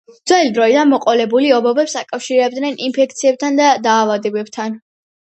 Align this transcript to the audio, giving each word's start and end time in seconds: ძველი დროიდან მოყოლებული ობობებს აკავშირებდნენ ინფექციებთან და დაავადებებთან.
ძველი 0.29 0.51
დროიდან 0.53 0.87
მოყოლებული 0.93 1.51
ობობებს 1.57 1.93
აკავშირებდნენ 1.99 2.79
ინფექციებთან 2.85 3.61
და 3.61 3.67
დაავადებებთან. 3.89 4.75